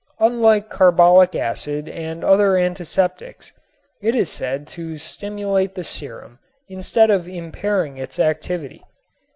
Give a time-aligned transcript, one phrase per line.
[0.17, 3.53] Unlike carbolic acid and other antiseptics
[4.01, 8.83] it is said to stimulate the serum instead of impairing its activity.